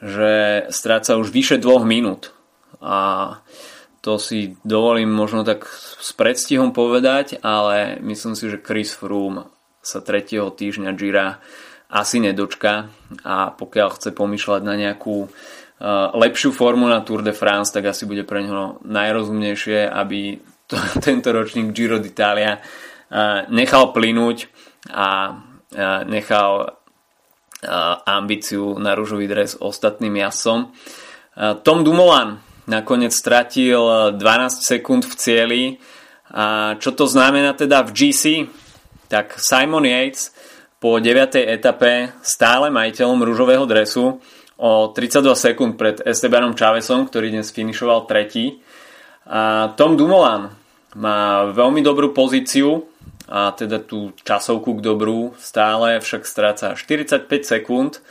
že 0.00 0.64
stráca 0.72 1.20
už 1.20 1.28
vyše 1.28 1.60
dvoch 1.60 1.84
minút. 1.84 2.32
A 2.80 3.38
to 4.02 4.18
si 4.18 4.58
dovolím 4.66 5.12
možno 5.12 5.46
tak 5.46 5.68
s 5.68 6.10
predstihom 6.16 6.74
povedať, 6.74 7.38
ale 7.44 8.02
myslím 8.02 8.34
si, 8.34 8.50
že 8.50 8.58
Chris 8.58 8.90
Froome 8.90 9.46
sa 9.78 10.02
3. 10.02 10.42
týždňa 10.42 10.90
Gira 10.98 11.38
asi 11.92 12.18
nedočka 12.18 12.88
a 13.22 13.52
pokiaľ 13.52 13.88
chce 13.94 14.10
pomýšľať 14.16 14.60
na 14.64 14.74
nejakú 14.74 15.28
uh, 15.28 15.30
lepšiu 16.16 16.50
formu 16.50 16.88
na 16.88 17.04
Tour 17.04 17.20
de 17.20 17.36
France, 17.36 17.70
tak 17.70 17.92
asi 17.92 18.08
bude 18.08 18.24
pre 18.24 18.42
neho 18.42 18.80
najrozumnejšie, 18.82 19.86
aby 19.86 20.40
to, 20.66 20.80
tento 21.06 21.30
ročník 21.30 21.70
Giro 21.70 22.00
d'Italia 22.00 22.58
nechal 23.52 23.92
plynúť 23.92 24.48
a 24.88 25.36
nechal 26.08 26.80
ambíciu 28.08 28.80
na 28.80 28.96
rúžový 28.96 29.30
dres 29.30 29.54
ostatným 29.54 30.18
jasom. 30.18 30.74
Tom 31.62 31.86
Dumoulin 31.86 32.40
nakoniec 32.66 33.14
stratil 33.14 34.16
12 34.16 34.18
sekúnd 34.62 35.06
v 35.06 35.14
cieli. 35.14 35.62
A 36.32 36.74
čo 36.80 36.96
to 36.96 37.04
znamená 37.04 37.52
teda 37.52 37.84
v 37.84 37.92
GC? 37.92 38.48
Tak 39.06 39.36
Simon 39.36 39.84
Yates 39.84 40.32
po 40.80 40.98
9. 40.98 41.38
etape 41.38 42.16
stále 42.24 42.72
majiteľom 42.72 43.22
rúžového 43.22 43.68
dresu 43.68 44.18
o 44.58 44.70
32 44.90 45.36
sekúnd 45.36 45.72
pred 45.78 46.00
Estebanom 46.02 46.56
Chavesom, 46.58 47.06
ktorý 47.06 47.30
dnes 47.30 47.54
finišoval 47.54 48.10
tretí. 48.10 48.58
A 49.28 49.70
Tom 49.78 49.94
Dumoulin 49.94 50.50
má 50.98 51.46
veľmi 51.54 51.78
dobrú 51.84 52.10
pozíciu, 52.10 52.90
a 53.32 53.48
teda 53.56 53.80
tú 53.80 54.12
časovku 54.20 54.76
k 54.76 54.84
dobru 54.84 55.32
stále 55.40 55.96
však 56.04 56.28
stráca 56.28 56.76
45 56.76 57.24
sekúnd. 57.40 58.04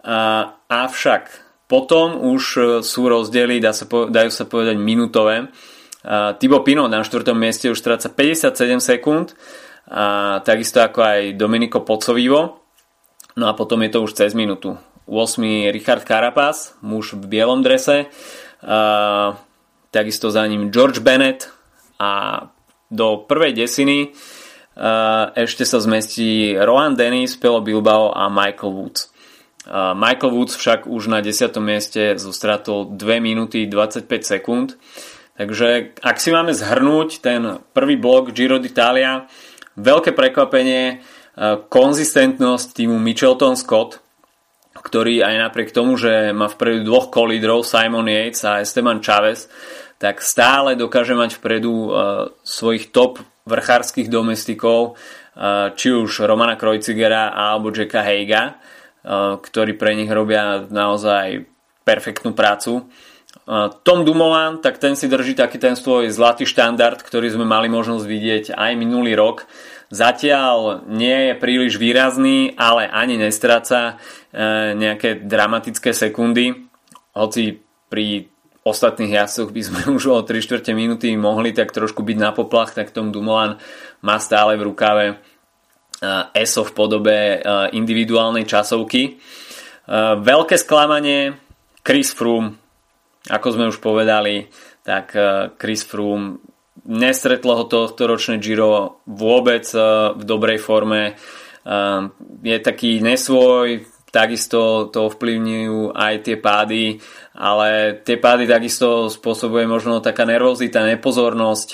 A, 0.00 0.56
avšak 0.64 1.28
potom 1.68 2.16
už 2.32 2.42
sú 2.80 3.02
rozdiely, 3.04 3.60
dá 3.60 3.76
sa, 3.76 3.84
dajú 3.84 4.30
sa 4.32 4.48
povedať 4.48 4.80
minútové. 4.80 5.52
A, 6.00 6.32
Thibaut 6.40 6.64
Pinot 6.64 6.88
na 6.88 7.04
4. 7.04 7.36
mieste 7.36 7.68
už 7.68 7.76
stráca 7.76 8.08
57 8.08 8.56
sekúnd, 8.80 9.36
a 9.86 10.40
takisto 10.42 10.82
ako 10.82 10.98
aj 11.04 11.20
Domenico 11.38 11.84
Pocovivo. 11.84 12.64
No 13.36 13.44
a 13.46 13.54
potom 13.54 13.84
je 13.84 13.90
to 13.92 14.02
už 14.02 14.16
cez 14.16 14.32
minútu. 14.32 14.74
8. 15.06 15.70
Richard 15.70 16.02
Carapaz, 16.02 16.74
muž 16.82 17.14
v 17.14 17.28
bielom 17.28 17.60
drese. 17.60 18.08
A, 18.64 19.36
takisto 19.92 20.32
za 20.32 20.48
ním 20.48 20.72
George 20.72 21.04
Bennett 21.04 21.52
a 22.00 22.40
do 22.90 23.26
prvej 23.28 23.52
desiny 23.52 24.16
ešte 25.32 25.64
sa 25.64 25.80
zmestí 25.80 26.52
Rohan 26.52 26.92
Dennis, 26.92 27.40
Pelo 27.40 27.64
Bilbao 27.64 28.12
a 28.12 28.28
Michael 28.28 28.72
Woods. 28.76 29.08
Michael 29.72 30.30
Woods 30.36 30.54
však 30.54 30.86
už 30.86 31.08
na 31.10 31.24
10. 31.24 31.56
mieste 31.64 32.14
zostratol 32.20 32.92
2 32.94 33.18
minúty 33.18 33.64
25 33.66 34.04
sekúnd. 34.22 34.76
Takže 35.36 35.96
ak 36.00 36.16
si 36.16 36.32
máme 36.32 36.52
zhrnúť 36.52 37.20
ten 37.24 37.60
prvý 37.72 37.96
blok 38.00 38.32
Giro 38.32 38.56
d'Italia, 38.60 39.28
veľké 39.76 40.16
prekvapenie, 40.16 41.00
konzistentnosť 41.68 42.66
týmu 42.72 42.96
Michelton 42.96 43.56
Scott, 43.56 44.00
ktorý 44.72 45.20
aj 45.20 45.34
napriek 45.50 45.74
tomu, 45.74 46.00
že 46.00 46.32
má 46.32 46.48
vpredu 46.48 46.86
dvoch 46.86 47.12
kolídrov 47.12 47.66
Simon 47.66 48.08
Yates 48.08 48.44
a 48.48 48.64
Esteban 48.64 49.04
Chavez, 49.04 49.48
tak 50.00 50.24
stále 50.24 50.76
dokáže 50.76 51.12
mať 51.12 51.36
vpredu 51.36 51.92
svojich 52.40 52.92
top 52.94 53.20
vrchárskych 53.46 54.10
domestikov, 54.10 54.98
eh, 55.38 55.70
či 55.78 55.94
už 55.94 56.26
Romana 56.26 56.58
Krojcigera 56.58 57.30
alebo 57.30 57.70
Jacka 57.70 58.02
Heiga, 58.02 58.42
eh, 58.52 59.38
ktorí 59.38 59.78
pre 59.78 59.94
nich 59.94 60.10
robia 60.10 60.66
naozaj 60.66 61.46
perfektnú 61.86 62.34
prácu. 62.34 62.90
Eh, 63.46 63.70
Tom 63.86 64.02
Dumoulin, 64.02 64.58
tak 64.58 64.82
ten 64.82 64.98
si 64.98 65.06
drží 65.06 65.38
taký 65.38 65.62
ten 65.62 65.78
svoj 65.78 66.10
zlatý 66.10 66.42
štandard, 66.42 66.98
ktorý 66.98 67.30
sme 67.30 67.46
mali 67.46 67.70
možnosť 67.70 68.04
vidieť 68.04 68.44
aj 68.58 68.72
minulý 68.74 69.14
rok. 69.14 69.46
Zatiaľ 69.86 70.82
nie 70.90 71.30
je 71.30 71.34
príliš 71.38 71.78
výrazný, 71.78 72.58
ale 72.58 72.90
ani 72.90 73.14
nestráca 73.22 74.02
nejaké 74.74 75.22
dramatické 75.22 75.94
sekundy, 75.94 76.66
hoci 77.14 77.62
pri 77.86 78.26
ostatných 78.66 79.14
jazdcoch 79.14 79.54
by 79.54 79.62
sme 79.62 79.80
už 79.96 80.02
o 80.10 80.18
3 80.18 80.42
čtvrte 80.42 80.74
minúty 80.74 81.14
mohli 81.14 81.54
tak 81.54 81.70
trošku 81.70 82.02
byť 82.02 82.18
na 82.18 82.34
poplach, 82.34 82.74
tak 82.74 82.90
Tom 82.90 83.14
Dumoulin 83.14 83.62
má 84.02 84.18
stále 84.18 84.58
v 84.58 84.66
rukave 84.66 85.22
ESO 86.34 86.68
v 86.68 86.72
podobe 86.76 87.16
individuálnej 87.72 88.44
časovky. 88.44 89.16
Veľké 90.20 90.60
sklamanie 90.60 91.40
Chris 91.80 92.12
Froome, 92.12 92.60
ako 93.30 93.46
sme 93.54 93.70
už 93.72 93.80
povedali, 93.80 94.50
tak 94.84 95.16
Chris 95.56 95.86
Froome 95.88 96.42
nestretlo 96.84 97.56
ho 97.56 97.64
tohto 97.64 98.04
ročné 98.04 98.36
Giro 98.36 99.00
vôbec 99.08 99.64
v 100.12 100.22
dobrej 100.22 100.60
forme. 100.60 101.16
Je 102.44 102.56
taký 102.60 103.00
nesvoj, 103.00 103.95
takisto 104.10 104.88
to 104.88 105.12
ovplyvňujú 105.12 105.92
aj 105.92 106.14
tie 106.24 106.36
pády, 106.38 106.84
ale 107.34 108.00
tie 108.00 108.16
pády 108.16 108.48
takisto 108.48 109.12
spôsobuje 109.12 109.66
možno 109.68 110.00
taká 110.00 110.24
nervozita, 110.24 110.86
nepozornosť 110.86 111.68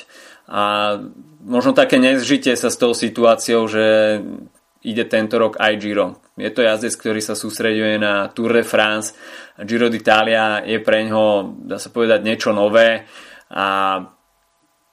a 0.49 0.97
možno 1.45 1.73
také 1.73 2.03
nezžitie 2.03 2.59
sa 2.59 2.71
s 2.73 2.81
tou 2.81 2.93
situáciou, 2.97 3.67
že 3.71 4.19
ide 4.83 5.07
tento 5.07 5.39
rok 5.39 5.62
aj 5.62 5.73
Giro. 5.79 6.19
Je 6.35 6.51
to 6.51 6.67
jazdec, 6.67 6.95
ktorý 6.99 7.21
sa 7.23 7.39
sústreďuje 7.39 8.03
na 8.03 8.27
Tour 8.35 8.51
de 8.51 8.65
France. 8.67 9.15
Giro 9.62 9.87
d'Italia 9.87 10.67
je 10.67 10.83
pre 10.83 11.07
ňo, 11.07 11.55
dá 11.62 11.79
sa 11.79 11.95
povedať, 11.95 12.27
niečo 12.27 12.51
nové 12.51 13.07
a 13.53 13.67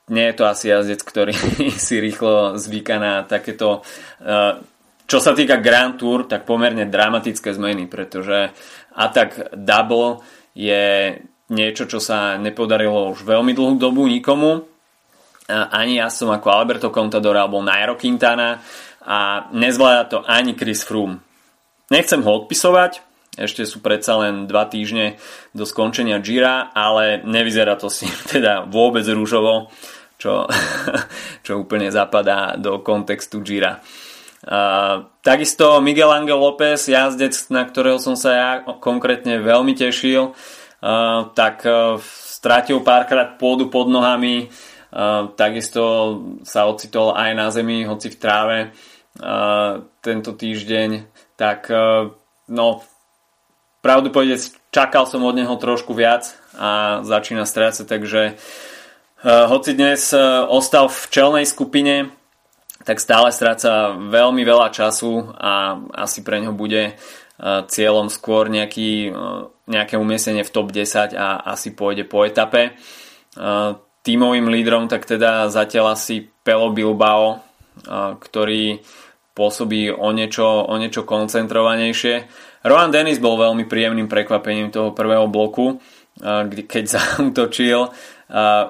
nie 0.10 0.26
je 0.30 0.36
to 0.36 0.46
asi 0.46 0.70
jazdec, 0.70 1.02
ktorý 1.02 1.34
si 1.86 1.96
rýchlo 1.98 2.58
zvyká 2.58 3.02
na 3.02 3.14
takéto 3.26 3.82
uh, 3.82 4.62
čo 5.10 5.18
sa 5.18 5.34
týka 5.34 5.58
Grand 5.58 5.98
Tour, 5.98 6.30
tak 6.30 6.46
pomerne 6.46 6.86
dramatické 6.86 7.50
zmeny, 7.50 7.90
pretože 7.90 8.54
atak 8.94 9.58
double 9.58 10.22
je 10.54 11.18
niečo, 11.50 11.90
čo 11.90 11.98
sa 11.98 12.38
nepodarilo 12.38 13.10
už 13.18 13.26
veľmi 13.26 13.58
dlhú 13.58 13.82
dobu 13.82 14.06
nikomu. 14.06 14.70
Ani 15.50 15.98
ja 15.98 16.14
som 16.14 16.30
ako 16.30 16.54
Alberto 16.54 16.94
Contador 16.94 17.34
alebo 17.34 17.58
Nairo 17.58 17.98
Quintana 17.98 18.62
a 19.02 19.50
nezvláda 19.50 20.04
to 20.06 20.18
ani 20.22 20.54
Chris 20.54 20.86
Froome. 20.86 21.26
nechcem 21.90 22.22
ho 22.22 22.46
odpisovať, 22.46 23.02
ešte 23.34 23.66
sú 23.66 23.82
predsa 23.82 24.20
len 24.22 24.46
dva 24.46 24.70
týždne 24.70 25.18
do 25.58 25.66
skončenia 25.66 26.22
Gira, 26.22 26.70
ale 26.76 27.26
nevyzerá 27.26 27.82
to 27.82 27.90
si 27.90 28.06
teda 28.34 28.70
vôbec 28.70 29.08
rúžovo, 29.10 29.74
čo, 30.22 30.46
čo 31.46 31.52
úplne 31.58 31.90
zapadá 31.90 32.54
do 32.62 32.86
kontextu 32.86 33.42
Gira. 33.42 33.82
Takisto 35.20 35.84
Miguel 35.84 36.12
Angel 36.16 36.40
López, 36.40 36.88
jazdec, 36.88 37.36
na 37.52 37.68
ktorého 37.68 38.00
som 38.00 38.16
sa 38.16 38.32
ja 38.32 38.50
konkrétne 38.80 39.44
veľmi 39.44 39.76
tešil, 39.76 40.32
uh, 40.32 41.28
tak 41.36 41.68
uh, 41.68 42.00
stratil 42.00 42.80
párkrát 42.80 43.36
pôdu 43.36 43.68
pod 43.68 43.92
nohami, 43.92 44.48
uh, 44.48 45.28
takisto 45.36 45.84
sa 46.48 46.72
ocitol 46.72 47.20
aj 47.20 47.32
na 47.36 47.52
zemi, 47.52 47.84
hoci 47.84 48.16
v 48.16 48.20
tráve 48.20 48.58
uh, 49.20 49.84
tento 50.00 50.32
týždeň, 50.32 51.04
tak 51.36 51.68
uh, 51.68 52.16
no 52.48 52.88
pravdu 53.84 54.08
povedať, 54.08 54.56
čakal 54.72 55.04
som 55.04 55.28
od 55.28 55.36
neho 55.36 55.56
trošku 55.60 55.92
viac 55.92 56.32
a 56.56 57.04
začína 57.04 57.44
strácať, 57.44 57.84
takže 57.84 58.22
uh, 59.20 59.52
hoci 59.52 59.76
dnes 59.76 60.16
uh, 60.16 60.48
ostal 60.48 60.88
v 60.88 61.00
čelnej 61.12 61.44
skupine, 61.44 62.16
tak 62.84 63.04
stále 63.04 63.32
stráca 63.36 63.92
veľmi 63.96 64.44
veľa 64.48 64.72
času 64.72 65.36
a 65.36 65.76
asi 66.00 66.24
pre 66.24 66.40
ňo 66.40 66.56
bude 66.56 66.84
e, 66.90 66.94
cieľom 67.68 68.08
skôr 68.08 68.48
nejaký, 68.48 69.12
e, 69.12 69.14
nejaké 69.68 70.00
umiestnenie 70.00 70.48
v 70.48 70.54
top 70.54 70.72
10 70.72 71.12
a 71.12 71.44
asi 71.44 71.76
pôjde 71.76 72.08
po 72.08 72.24
etape. 72.24 72.72
E, 72.72 72.72
tímovým 74.04 74.48
lídrom 74.48 74.88
tak 74.88 75.04
teda 75.04 75.52
zatiaľ 75.52 76.00
asi 76.00 76.24
Pelo 76.24 76.72
Bilbao, 76.72 77.44
ktorý 78.18 78.82
pôsobí 79.38 79.92
o 79.92 80.10
niečo, 80.12 80.48
o 80.66 80.74
niečo 80.80 81.06
koncentrovanejšie. 81.06 82.26
Rohan 82.66 82.92
Dennis 82.92 83.22
bol 83.22 83.38
veľmi 83.38 83.70
príjemným 83.70 84.10
prekvapením 84.10 84.74
toho 84.74 84.92
prvého 84.92 85.30
bloku, 85.30 85.78
keď 86.66 86.84
zautočil 86.98 87.92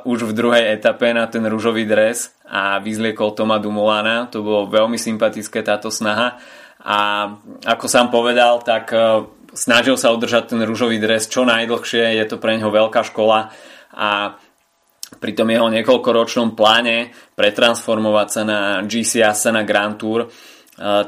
už 0.08 0.24
v 0.24 0.32
druhej 0.32 0.72
etape 0.80 1.12
na 1.12 1.28
ten 1.28 1.44
rúžový 1.44 1.84
dres 1.84 2.32
a 2.48 2.80
vyzliekol 2.80 3.36
Toma 3.36 3.60
Dumulana. 3.60 4.32
To 4.32 4.40
bolo 4.40 4.72
veľmi 4.72 4.96
sympatické 4.96 5.60
táto 5.62 5.92
snaha. 5.92 6.40
A 6.80 7.28
ako 7.68 7.86
sám 7.92 8.08
povedal, 8.08 8.64
tak 8.64 8.96
e, 8.96 9.28
snažil 9.52 10.00
sa 10.00 10.16
udržať 10.16 10.56
ten 10.56 10.62
rúžový 10.64 10.96
dres 10.96 11.28
čo 11.28 11.44
najdlhšie, 11.44 12.16
je 12.16 12.26
to 12.26 12.40
pre 12.40 12.56
neho 12.56 12.72
veľká 12.72 13.04
škola 13.04 13.52
a 13.92 14.40
pri 15.20 15.32
tom 15.36 15.52
jeho 15.52 15.68
niekoľkoročnom 15.68 16.56
pláne 16.56 17.12
pretransformovať 17.36 18.28
sa 18.32 18.42
na 18.48 18.60
GCS, 18.88 19.52
na 19.52 19.68
Grand 19.68 20.00
Tour, 20.00 20.24
e, 20.24 20.28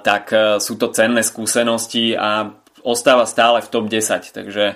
tak 0.03 0.36
e, 0.36 0.60
sú 0.60 0.75
to 0.75 0.91
cenné 0.91 1.24
skúsenosti 1.24 2.20
a 2.20 2.51
ostáva 2.84 3.24
stále 3.24 3.63
v 3.63 3.72
top 3.72 3.88
10, 3.88 4.36
takže 4.36 4.75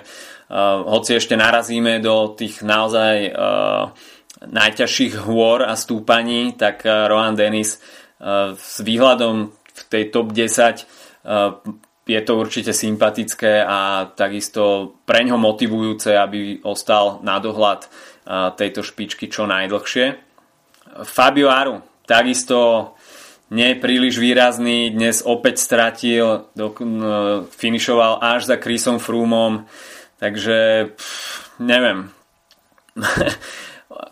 hoci 0.50 1.18
ešte 1.18 1.34
narazíme 1.34 1.98
do 1.98 2.30
tých 2.38 2.62
naozaj 2.62 3.34
najťažších 4.44 5.24
hôr 5.24 5.64
a 5.64 5.72
stúpaní, 5.74 6.52
tak 6.54 6.84
eh, 6.84 7.08
Rohan 7.08 7.34
Dennis 7.36 7.76
eh, 7.76 8.52
s 8.52 8.80
výhľadom 8.84 9.50
v 9.50 9.82
tej 9.88 10.12
top 10.12 10.32
10 10.32 10.36
eh, 10.36 10.84
je 12.06 12.20
to 12.22 12.32
určite 12.38 12.70
sympatické 12.70 13.66
a 13.66 14.06
takisto 14.14 14.94
pre 15.02 15.26
ňo 15.26 15.42
motivujúce, 15.42 16.14
aby 16.14 16.62
ostal 16.62 17.18
na 17.26 17.42
dohľad 17.42 17.90
tejto 18.54 18.86
špičky 18.86 19.26
čo 19.26 19.42
najdlhšie. 19.50 20.14
Fabio 21.02 21.50
Aru 21.50 21.82
takisto 22.06 22.94
nie 23.50 23.74
príliš 23.74 24.22
výrazný, 24.22 24.94
dnes 24.94 25.26
opäť 25.26 25.58
stratil, 25.58 26.46
finišoval 27.58 28.22
až 28.22 28.54
za 28.54 28.56
Chrisom 28.62 29.02
Froomom, 29.02 29.66
takže 30.18 30.90
pff, 30.96 31.60
neviem. 31.60 32.10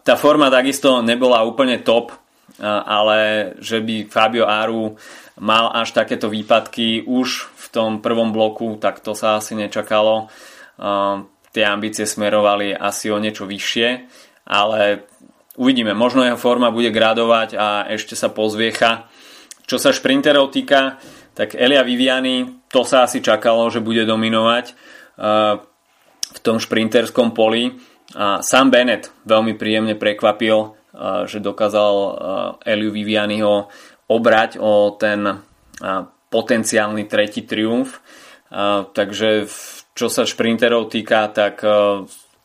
Tá 0.04 0.16
forma 0.16 0.48
takisto 0.48 1.02
nebola 1.02 1.44
úplne 1.44 1.82
top, 1.82 2.14
ale 2.62 3.52
že 3.58 3.82
by 3.82 4.06
Fabio 4.06 4.46
Aru 4.46 4.96
mal 5.40 5.74
až 5.74 5.92
takéto 5.92 6.30
výpadky 6.30 7.02
už 7.04 7.50
v 7.52 7.66
tom 7.74 7.90
prvom 7.98 8.30
bloku, 8.30 8.78
tak 8.78 9.02
to 9.02 9.12
sa 9.12 9.42
asi 9.42 9.58
nečakalo. 9.58 10.30
Tie 11.50 11.64
ambície 11.66 12.06
smerovali 12.06 12.70
asi 12.72 13.10
o 13.10 13.18
niečo 13.18 13.44
vyššie, 13.44 13.88
ale 14.46 15.04
uvidíme, 15.58 15.92
možno 15.92 16.22
jeho 16.22 16.38
forma 16.38 16.70
bude 16.70 16.94
gradovať 16.94 17.58
a 17.58 17.90
ešte 17.90 18.14
sa 18.14 18.30
pozviecha. 18.30 19.10
Čo 19.64 19.80
sa 19.80 19.90
šprinterov 19.90 20.54
týka, 20.54 21.02
tak 21.34 21.58
Elia 21.58 21.82
Viviani, 21.82 22.68
to 22.70 22.86
sa 22.86 23.08
asi 23.08 23.18
čakalo, 23.18 23.66
že 23.72 23.82
bude 23.82 24.06
dominovať 24.06 24.76
v 26.34 26.38
tom 26.42 26.58
šprinterskom 26.58 27.30
poli 27.30 27.70
a 28.18 28.42
Sam 28.42 28.68
Bennett 28.74 29.14
veľmi 29.22 29.54
príjemne 29.54 29.94
prekvapil, 29.94 30.74
že 31.30 31.38
dokázal 31.38 31.94
Eliu 32.62 32.90
Vivianiho 32.90 33.70
obrať 34.10 34.58
o 34.58 34.94
ten 34.98 35.42
potenciálny 36.28 37.06
tretí 37.06 37.46
triumf. 37.46 38.02
Takže 38.94 39.48
čo 39.94 40.06
sa 40.10 40.26
šprinterov 40.26 40.90
týka, 40.90 41.30
tak 41.30 41.62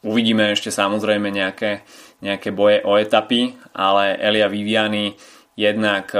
uvidíme 0.06 0.54
ešte 0.54 0.71
samozrejme 0.73 1.30
nejaké, 1.30 1.84
nejaké 2.23 2.49
boje 2.56 2.82
o 2.86 2.95
etapy, 2.95 3.58
ale 3.75 4.17
Elia 4.17 4.47
Viviani 4.47 5.13
jednak 5.60 6.13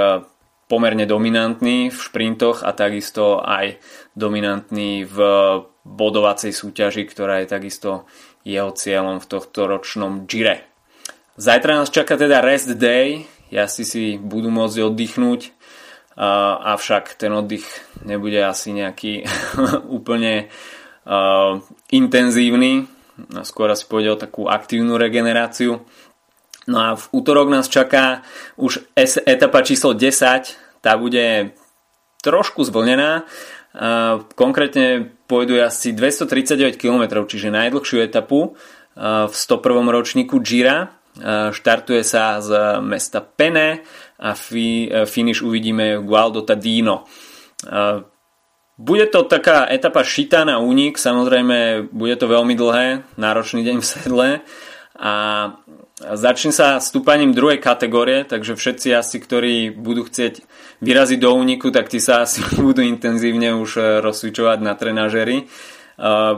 pomerne 0.70 1.02
dominantný 1.08 1.90
v 1.90 1.98
šprintoch 1.98 2.62
a 2.62 2.70
takisto 2.76 3.42
aj 3.42 3.82
dominantný 4.14 5.02
v 5.08 5.18
bodovacej 5.84 6.52
súťaži, 6.52 7.08
ktorá 7.08 7.40
je 7.42 7.48
takisto 7.48 8.04
jeho 8.44 8.72
cieľom 8.72 9.20
v 9.20 9.28
tohto 9.28 9.68
ročnom 9.68 10.28
Gire. 10.28 10.68
Zajtra 11.40 11.80
nás 11.80 11.88
čaká 11.88 12.20
teda 12.20 12.44
rest 12.44 12.76
day, 12.76 13.24
jazdci 13.48 13.84
si 13.84 14.02
budú 14.20 14.52
môcť 14.52 14.76
oddychnúť, 14.84 15.40
avšak 16.60 17.16
ten 17.16 17.32
oddych 17.32 17.64
nebude 18.04 18.44
asi 18.44 18.76
nejaký 18.76 19.24
úplne 19.98 20.52
intenzívny, 21.88 22.84
skôr 23.40 23.72
asi 23.72 23.88
pôjde 23.88 24.10
o 24.12 24.20
takú 24.20 24.42
aktívnu 24.52 25.00
regeneráciu. 25.00 25.80
No 26.68 26.76
a 26.76 26.88
v 26.92 27.04
útorok 27.16 27.48
nás 27.48 27.72
čaká 27.72 28.20
už 28.60 28.84
etapa 29.24 29.64
číslo 29.64 29.96
10, 29.96 30.84
tá 30.84 30.92
bude 31.00 31.56
trošku 32.20 32.68
zvlnená, 32.68 33.24
Konkrétne 34.34 35.14
pôjdu 35.30 35.62
asi 35.62 35.94
239 35.94 36.74
km, 36.74 37.22
čiže 37.22 37.54
najdlhšiu 37.54 38.02
etapu 38.02 38.58
v 38.98 39.30
101. 39.30 39.86
ročníku 39.86 40.42
Gira. 40.42 40.98
Štartuje 41.54 42.02
sa 42.02 42.42
z 42.42 42.82
mesta 42.82 43.22
Pene 43.22 43.86
a 44.18 44.34
finish 45.06 45.46
uvidíme 45.46 46.02
v 46.02 46.02
Gualdo 46.02 46.42
Tadino. 46.42 47.06
Bude 48.80 49.06
to 49.12 49.28
taká 49.30 49.70
etapa 49.70 50.02
šitá 50.02 50.42
na 50.42 50.58
únik, 50.58 50.98
samozrejme 50.98 51.92
bude 51.94 52.16
to 52.18 52.26
veľmi 52.26 52.56
dlhé, 52.58 52.86
náročný 53.14 53.62
deň 53.62 53.76
v 53.78 53.86
sedle 53.86 54.28
a 54.96 55.12
Začne 56.00 56.48
sa 56.48 56.80
stúpaním 56.80 57.36
druhej 57.36 57.60
kategórie, 57.60 58.24
takže 58.24 58.56
všetci 58.56 58.88
asi, 58.96 59.20
ktorí 59.20 59.68
budú 59.68 60.08
chcieť 60.08 60.40
vyraziť 60.80 61.18
do 61.20 61.30
úniku, 61.36 61.68
tak 61.68 61.92
tí 61.92 62.00
sa 62.00 62.24
asi 62.24 62.40
budú 62.60 62.80
intenzívne 62.82 63.54
už 63.54 63.70
eh, 63.78 63.84
rozsvičovať 64.00 64.58
na 64.64 64.74
trenažery 64.74 65.44
eh, 65.44 65.46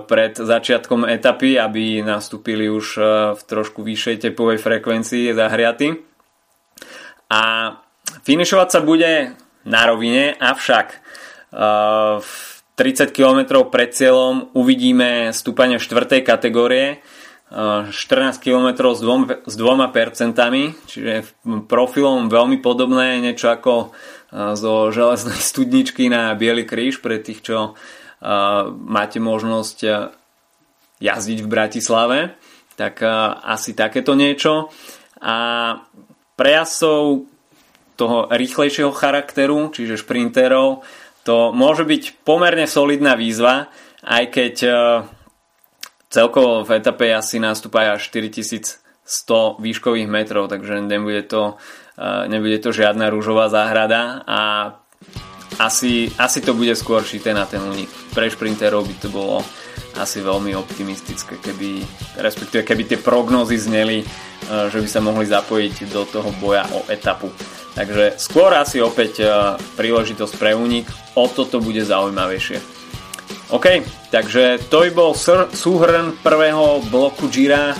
pred 0.06 0.34
začiatkom 0.36 1.06
etapy, 1.06 1.56
aby 1.56 2.02
nastúpili 2.02 2.68
už 2.68 2.86
eh, 2.98 3.04
v 3.38 3.40
trošku 3.40 3.80
vyššej 3.80 4.28
tepovej 4.28 4.58
frekvencii 4.58 5.32
zahriaty. 5.32 5.98
A 7.32 7.42
finišovať 8.28 8.68
sa 8.68 8.80
bude 8.84 9.32
na 9.64 9.82
rovine, 9.88 10.36
avšak 10.36 11.00
v 11.52 12.32
30 12.76 13.08
km 13.08 13.64
pred 13.72 13.88
cieľom 13.92 14.52
uvidíme 14.52 15.32
stúpanie 15.32 15.80
4. 15.80 16.20
kategórie, 16.20 17.00
14 17.52 17.92
km 18.40 18.96
s, 18.96 19.00
dvom, 19.04 19.28
s 19.44 19.54
dvoma 19.60 19.92
percentami, 19.92 20.72
čiže 20.88 21.44
profilom 21.68 22.32
veľmi 22.32 22.64
podobné, 22.64 23.20
niečo 23.20 23.52
ako 23.52 23.92
zo 24.32 24.72
železnej 24.88 25.38
studničky 25.52 26.08
na 26.08 26.32
Bielý 26.32 26.64
kríž 26.64 27.04
pre 27.04 27.20
tých, 27.20 27.44
čo 27.44 27.76
máte 28.86 29.18
možnosť 29.18 29.78
jazdiť 31.02 31.38
v 31.42 31.50
Bratislave, 31.50 32.18
tak 32.78 33.02
asi 33.42 33.74
takéto 33.74 34.14
niečo. 34.14 34.70
A 35.18 35.34
prejasov 36.38 37.26
toho 37.98 38.30
rýchlejšieho 38.30 38.94
charakteru, 38.94 39.74
čiže 39.74 39.98
šprinterov, 39.98 40.86
to 41.26 41.50
môže 41.50 41.82
byť 41.82 42.22
pomerne 42.22 42.70
solidná 42.70 43.18
výzva, 43.18 43.74
aj 44.06 44.24
keď 44.30 44.54
Celkovo 46.12 46.60
v 46.60 46.76
etape 46.76 47.08
asi 47.08 47.40
nastúpa 47.40 47.88
až 47.96 48.12
4100 48.12 48.84
výškových 49.64 50.08
metrov, 50.12 50.44
takže 50.44 50.84
nebude 50.84 51.24
to, 51.24 51.56
nebude 52.00 52.58
to 52.58 52.72
žiadna 52.72 53.12
rúžová 53.12 53.52
záhrada 53.52 54.24
a 54.24 54.40
asi, 55.60 56.08
asi 56.16 56.40
to 56.40 56.56
bude 56.56 56.72
skôr 56.78 57.04
šité 57.04 57.36
na 57.36 57.44
ten 57.44 57.60
únik. 57.60 57.90
Pre 58.16 58.24
šprinterov 58.24 58.88
by 58.88 58.94
to 58.96 59.08
bolo 59.12 59.44
asi 60.00 60.24
veľmi 60.24 60.56
optimistické, 60.56 61.36
keby, 61.36 61.84
respektíve 62.16 62.64
keby 62.64 62.82
tie 62.88 62.98
prognózy 63.00 63.60
zneli, 63.60 64.00
e, 64.00 64.06
že 64.72 64.80
by 64.80 64.88
sa 64.88 65.04
mohli 65.04 65.28
zapojiť 65.28 65.74
do 65.92 66.08
toho 66.08 66.32
boja 66.40 66.64
o 66.72 66.88
etapu. 66.88 67.28
Takže 67.76 68.16
skôr 68.16 68.56
asi 68.56 68.80
opäť 68.80 69.20
e, 69.20 69.26
príležitosť 69.76 70.34
pre 70.40 70.56
únik, 70.56 70.88
o 71.12 71.28
toto 71.28 71.60
bude 71.60 71.84
zaujímavejšie. 71.84 72.80
OK, 73.52 73.84
takže 74.08 74.64
to 74.72 74.88
by 74.88 74.90
bol 74.96 75.12
súhrn 75.52 76.16
prvého 76.24 76.80
bloku 76.88 77.28
Gira. 77.28 77.76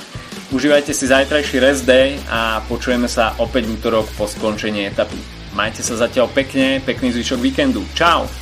Užívajte 0.52 0.92
si 0.92 1.08
zajtrajší 1.08 1.64
rest 1.64 1.88
day 1.88 2.20
a 2.28 2.60
počujeme 2.68 3.08
sa 3.08 3.32
opäť 3.40 3.64
v 3.64 3.80
útorok 3.80 4.04
po 4.12 4.28
skončení 4.28 4.84
etapy. 4.84 5.16
Majte 5.56 5.80
sa 5.80 5.96
zatiaľ 5.96 6.28
pekne, 6.28 6.76
pekný 6.84 7.08
zvyšok 7.08 7.40
víkendu. 7.40 7.80
Čau! 7.96 8.41